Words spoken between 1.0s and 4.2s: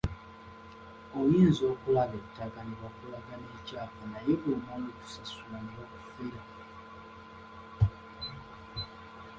Oyinza okulaba ettaka ne bakulaga n’ekyapa